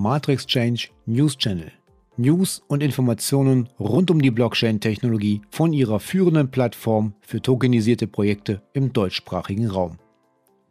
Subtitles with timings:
[0.00, 1.72] Matrix Change News Channel.
[2.16, 8.92] News und Informationen rund um die Blockchain-Technologie von ihrer führenden Plattform für tokenisierte Projekte im
[8.92, 9.98] deutschsprachigen Raum.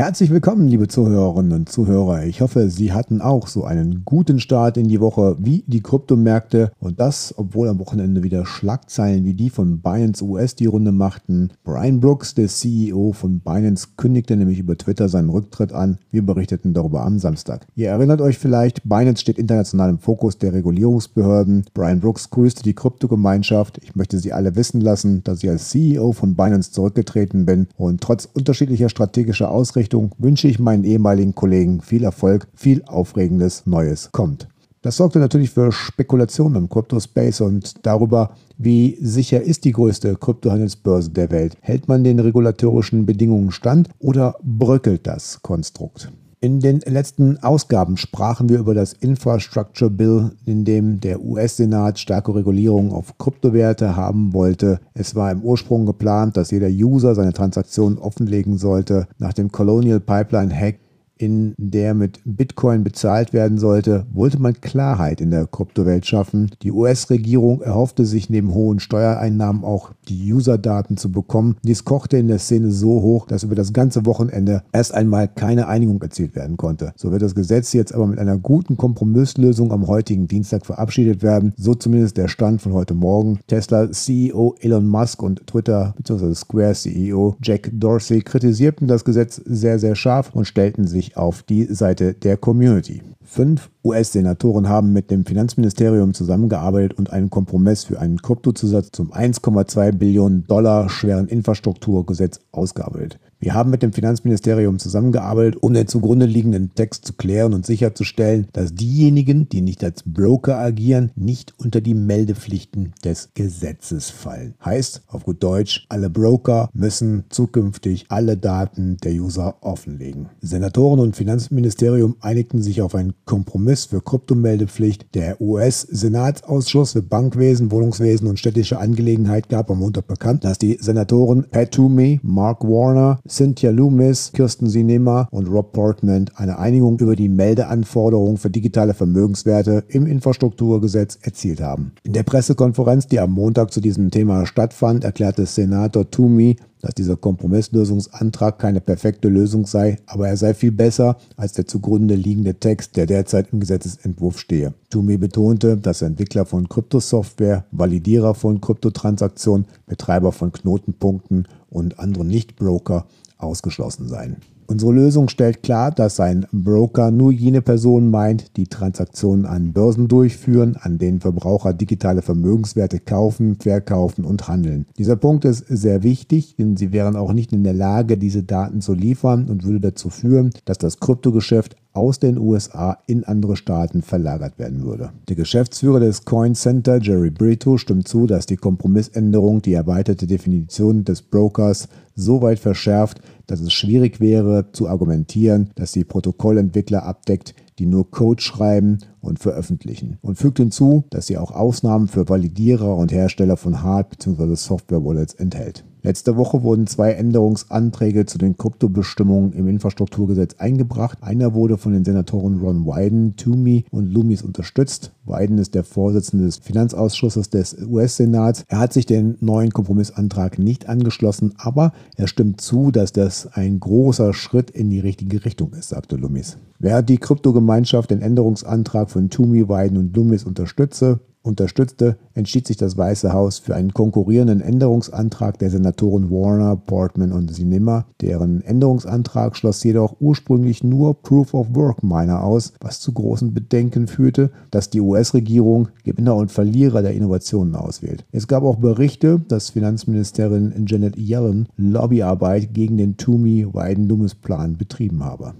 [0.00, 2.24] Herzlich willkommen, liebe Zuhörerinnen und Zuhörer.
[2.24, 6.72] Ich hoffe, Sie hatten auch so einen guten Start in die Woche wie die Kryptomärkte
[6.78, 11.50] und das, obwohl am Wochenende wieder Schlagzeilen wie die von Binance US die Runde machten.
[11.64, 15.98] Brian Brooks, der CEO von Binance, kündigte nämlich über Twitter seinen Rücktritt an.
[16.10, 17.66] Wir berichteten darüber am Samstag.
[17.76, 21.66] Ihr erinnert euch vielleicht, Binance steht international im Fokus der Regulierungsbehörden.
[21.74, 23.76] Brian Brooks grüßte die Kryptogemeinschaft.
[23.82, 28.00] Ich möchte Sie alle wissen lassen, dass ich als CEO von Binance zurückgetreten bin und
[28.00, 34.12] trotz unterschiedlicher strategischer Ausrichtungen Richtung wünsche ich meinen ehemaligen Kollegen viel Erfolg, viel Aufregendes Neues
[34.12, 34.46] kommt.
[34.82, 41.10] Das sorgte natürlich für Spekulationen im Kryptospace und darüber, wie sicher ist die größte Kryptohandelsbörse
[41.10, 41.56] der Welt.
[41.60, 46.12] Hält man den regulatorischen Bedingungen stand oder bröckelt das Konstrukt?
[46.42, 52.34] In den letzten Ausgaben sprachen wir über das Infrastructure Bill, in dem der US-Senat starke
[52.34, 54.80] Regulierung auf Kryptowerte haben wollte.
[54.94, 59.06] Es war im Ursprung geplant, dass jeder User seine Transaktionen offenlegen sollte.
[59.18, 60.76] Nach dem Colonial Pipeline Hack
[61.20, 66.50] in der mit Bitcoin bezahlt werden sollte, wollte man Klarheit in der Kryptowelt schaffen.
[66.62, 71.56] Die US-Regierung erhoffte sich neben hohen Steuereinnahmen auch die User-Daten zu bekommen.
[71.62, 75.68] Dies kochte in der Szene so hoch, dass über das ganze Wochenende erst einmal keine
[75.68, 76.92] Einigung erzielt werden konnte.
[76.96, 81.52] So wird das Gesetz jetzt aber mit einer guten Kompromisslösung am heutigen Dienstag verabschiedet werden.
[81.58, 83.40] So zumindest der Stand von heute Morgen.
[83.46, 86.34] Tesla CEO Elon Musk und Twitter bzw.
[86.34, 91.64] Square CEO Jack Dorsey kritisierten das Gesetz sehr, sehr scharf und stellten sich auf die
[91.64, 93.02] Seite der Community.
[93.24, 99.92] Fünf US-Senatoren haben mit dem Finanzministerium zusammengearbeitet und einen Kompromiss für einen Kryptozusatz zum 1,2
[99.92, 103.20] Billionen Dollar schweren Infrastrukturgesetz ausgearbeitet.
[103.42, 108.48] Wir haben mit dem Finanzministerium zusammengearbeitet, um den zugrunde liegenden Text zu klären und sicherzustellen,
[108.52, 114.56] dass diejenigen, die nicht als Broker agieren, nicht unter die Meldepflichten des Gesetzes fallen.
[114.62, 120.28] Heißt, auf gut Deutsch, alle Broker müssen zukünftig alle Daten der User offenlegen.
[120.42, 125.14] Senatoren und Finanzministerium einigten sich auf einen Kompromiss für Kryptomeldepflicht.
[125.14, 131.46] Der US-Senatsausschuss für Bankwesen, Wohnungswesen und städtische Angelegenheit gab am Montag bekannt, dass die Senatoren
[131.50, 137.28] Pat Toomey, Mark Warner, Cynthia Loomis, Kirsten Sinema und Rob Portman eine Einigung über die
[137.28, 141.92] Meldeanforderungen für digitale Vermögenswerte im Infrastrukturgesetz erzielt haben.
[142.02, 147.16] In der Pressekonferenz, die am Montag zu diesem Thema stattfand, erklärte Senator Toomey, dass dieser
[147.16, 152.96] Kompromisslösungsantrag keine perfekte Lösung sei, aber er sei viel besser als der zugrunde liegende Text,
[152.96, 154.74] der derzeit im Gesetzesentwurf stehe.
[154.88, 163.06] Toomey betonte, dass Entwickler von Kryptosoftware, Validierer von Kryptotransaktionen, Betreiber von Knotenpunkten und andere Nicht-Broker
[163.38, 164.36] ausgeschlossen seien.
[164.70, 170.06] Unsere Lösung stellt klar, dass ein Broker nur jene Personen meint, die Transaktionen an Börsen
[170.06, 174.86] durchführen, an denen Verbraucher digitale Vermögenswerte kaufen, verkaufen und handeln.
[174.96, 178.80] Dieser Punkt ist sehr wichtig, denn sie wären auch nicht in der Lage, diese Daten
[178.80, 184.02] zu liefern und würde dazu führen, dass das Kryptogeschäft aus den USA in andere Staaten
[184.02, 185.10] verlagert werden würde.
[185.28, 191.04] Der Geschäftsführer des Coin Center, Jerry Brito, stimmt zu, dass die Kompromissänderung die erweiterte Definition
[191.04, 197.54] des Brokers so weit verschärft, dass es schwierig wäre zu argumentieren, dass die Protokollentwickler abdeckt,
[197.78, 200.18] die nur Code schreiben und veröffentlichen.
[200.22, 204.54] Und fügt hinzu, dass sie auch Ausnahmen für Validierer und Hersteller von Hard- bzw.
[204.54, 205.84] Software-Wallets enthält.
[206.02, 211.18] Letzte Woche wurden zwei Änderungsanträge zu den Kryptobestimmungen im Infrastrukturgesetz eingebracht.
[211.20, 215.12] Einer wurde von den Senatoren Ron Wyden, Toomey und Loomis unterstützt.
[215.24, 218.64] Wyden ist der Vorsitzende des Finanzausschusses des US-Senats.
[218.68, 223.78] Er hat sich den neuen Kompromissantrag nicht angeschlossen, aber er stimmt zu, dass das ein
[223.78, 226.56] großer Schritt in die richtige Richtung ist, sagte Loomis.
[226.78, 232.96] Während die Kryptogemeinschaft den Änderungsantrag von Toomey, Wyden und Loomis unterstütze, unterstützte, entschied sich das
[232.96, 238.06] Weiße Haus für einen konkurrierenden Änderungsantrag der Senatoren Warner, Portman und Sinema.
[238.20, 244.06] Deren Änderungsantrag schloss jedoch ursprünglich nur Proof of Work Miner aus, was zu großen Bedenken
[244.06, 248.24] führte, dass die US-Regierung Gewinner und Verlierer der Innovationen auswählt.
[248.32, 255.54] Es gab auch Berichte, dass Finanzministerin Janet Yellen Lobbyarbeit gegen den Toomey-Wyden-Loomis-Plan betrieben habe.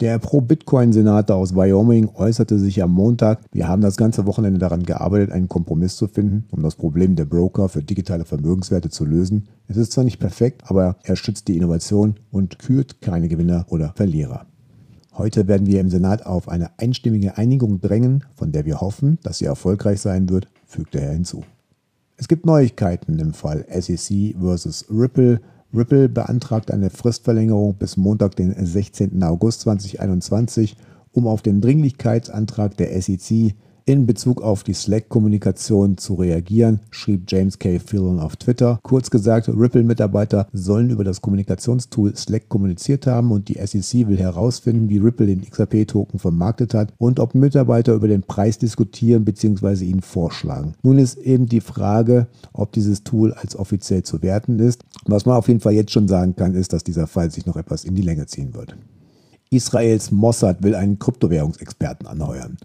[0.00, 5.32] Der Pro-Bitcoin-Senator aus Wyoming äußerte sich am Montag, wir haben das ganze Wochenende daran gearbeitet,
[5.32, 9.48] einen Kompromiss zu finden, um das Problem der Broker für digitale Vermögenswerte zu lösen.
[9.68, 13.94] Es ist zwar nicht perfekt, aber er schützt die Innovation und kürt keine Gewinner oder
[13.96, 14.44] Verlierer.
[15.14, 19.38] Heute werden wir im Senat auf eine einstimmige Einigung drängen, von der wir hoffen, dass
[19.38, 21.42] sie erfolgreich sein wird, fügte er hinzu.
[22.18, 25.40] Es gibt Neuigkeiten im Fall SEC versus Ripple.
[25.74, 29.22] Ripple beantragt eine Fristverlängerung bis Montag, den 16.
[29.22, 30.76] August 2021,
[31.12, 33.54] um auf den Dringlichkeitsantrag der SEC
[33.88, 37.78] in Bezug auf die Slack-Kommunikation zu reagieren, schrieb James K.
[37.78, 38.80] Fillon auf Twitter.
[38.82, 44.88] Kurz gesagt, Ripple-Mitarbeiter sollen über das Kommunikationstool Slack kommuniziert haben und die SEC will herausfinden,
[44.88, 49.84] wie Ripple den XRP-Token vermarktet hat und ob Mitarbeiter über den Preis diskutieren bzw.
[49.84, 50.74] ihn vorschlagen.
[50.82, 54.82] Nun ist eben die Frage, ob dieses Tool als offiziell zu werten ist.
[55.04, 57.56] Was man auf jeden Fall jetzt schon sagen kann, ist, dass dieser Fall sich noch
[57.56, 58.76] etwas in die Länge ziehen wird.
[59.50, 62.56] Israels Mossad will einen Kryptowährungsexperten anheuern.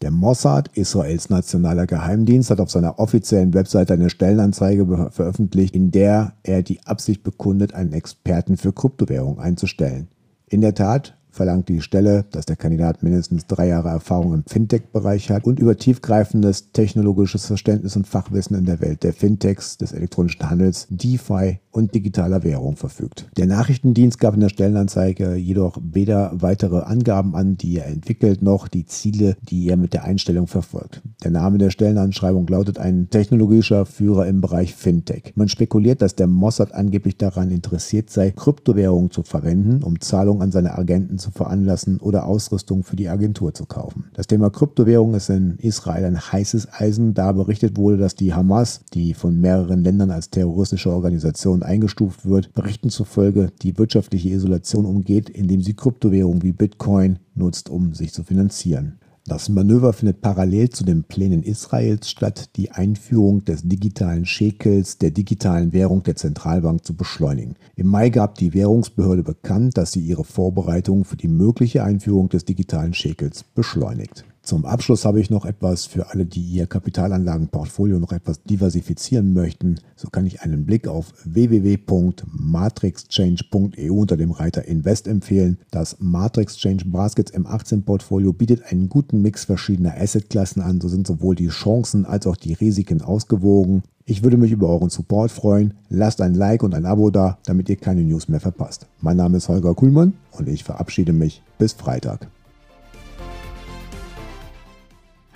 [0.00, 6.34] Der Mossad, Israels nationaler Geheimdienst, hat auf seiner offiziellen Webseite eine Stellenanzeige veröffentlicht, in der
[6.44, 10.08] er die Absicht bekundet, einen Experten für Kryptowährung einzustellen.
[10.46, 15.30] In der Tat verlangt die Stelle, dass der Kandidat mindestens drei Jahre Erfahrung im Fintech-Bereich
[15.30, 20.48] hat und über tiefgreifendes technologisches Verständnis und Fachwissen in der Welt der Fintechs, des elektronischen
[20.48, 23.28] Handels, DeFi und digitaler Währung verfügt.
[23.36, 28.68] Der Nachrichtendienst gab in der Stellenanzeige jedoch weder weitere Angaben an, die er entwickelt, noch
[28.68, 31.02] die Ziele, die er mit der Einstellung verfolgt.
[31.22, 35.32] Der Name der Stellenanschreibung lautet ein technologischer Führer im Bereich Fintech.
[35.36, 40.50] Man spekuliert, dass der Mossad angeblich daran interessiert sei, Kryptowährungen zu verwenden, um Zahlungen an
[40.50, 44.10] seine Agenten zu veranlassen oder Ausrüstung für die Agentur zu kaufen.
[44.14, 48.80] Das Thema Kryptowährung ist in Israel ein heißes Eisen, da berichtet wurde, dass die Hamas,
[48.94, 55.28] die von mehreren Ländern als terroristische Organisation eingestuft wird, Berichten zufolge die wirtschaftliche Isolation umgeht,
[55.28, 58.98] indem sie Kryptowährungen wie Bitcoin nutzt, um sich zu finanzieren.
[59.28, 65.10] Das Manöver findet parallel zu den Plänen Israels statt, die Einführung des digitalen Schekels, der
[65.10, 67.56] digitalen Währung der Zentralbank, zu beschleunigen.
[67.76, 72.46] Im Mai gab die Währungsbehörde bekannt, dass sie ihre Vorbereitungen für die mögliche Einführung des
[72.46, 74.24] digitalen Schekels beschleunigt.
[74.48, 79.78] Zum Abschluss habe ich noch etwas für alle, die ihr Kapitalanlagenportfolio noch etwas diversifizieren möchten.
[79.94, 85.58] So kann ich einen Blick auf www.matrixchange.eu unter dem Reiter Invest empfehlen.
[85.70, 90.80] Das Matrix Change Baskets M18 Portfolio bietet einen guten Mix verschiedener Assetklassen an.
[90.80, 93.82] So sind sowohl die Chancen als auch die Risiken ausgewogen.
[94.06, 95.74] Ich würde mich über euren Support freuen.
[95.90, 98.86] Lasst ein Like und ein Abo da, damit ihr keine News mehr verpasst.
[99.02, 101.42] Mein Name ist Holger Kuhlmann und ich verabschiede mich.
[101.58, 102.30] Bis Freitag.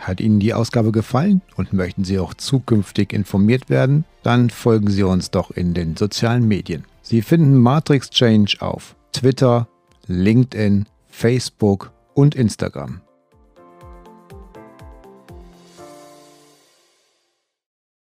[0.02, 4.04] Hat Ihnen die Ausgabe gefallen und möchten Sie auch zukünftig informiert werden?
[4.24, 6.84] Dann folgen Sie uns doch in den sozialen Medien.
[7.02, 9.68] Sie finden Matrix Change auf Twitter,
[10.08, 13.00] LinkedIn, Facebook und Instagram.